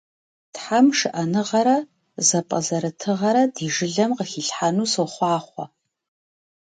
[0.53, 1.77] Тхьэм шыӀэныгъэрэ
[2.27, 5.65] зэпӀэзэрытагъэрэ ди жылэм къыхилъхьэну сохъуахъуэ.